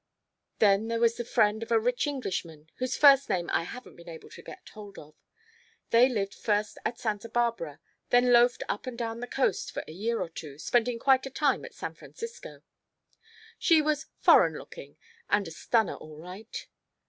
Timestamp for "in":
11.63-11.71